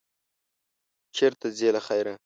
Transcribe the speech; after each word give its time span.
چېرته 1.15 1.45
ځې، 1.57 1.69
له 1.75 1.81
خیره؟ 1.87 2.13